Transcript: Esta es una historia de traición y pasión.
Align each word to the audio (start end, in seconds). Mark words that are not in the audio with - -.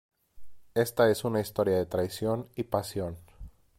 Esta 0.73 1.11
es 1.11 1.23
una 1.25 1.41
historia 1.41 1.77
de 1.77 1.85
traición 1.85 2.49
y 2.55 2.63
pasión. 2.63 3.17